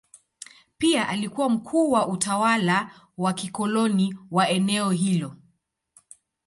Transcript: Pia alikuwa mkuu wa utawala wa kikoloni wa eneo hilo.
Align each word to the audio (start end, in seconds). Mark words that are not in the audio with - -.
Pia 0.77 1.09
alikuwa 1.09 1.49
mkuu 1.49 1.91
wa 1.91 2.07
utawala 2.07 2.91
wa 3.17 3.33
kikoloni 3.33 4.15
wa 4.31 4.49
eneo 4.49 4.91
hilo. 4.91 5.35